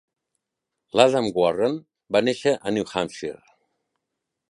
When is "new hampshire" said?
2.79-3.39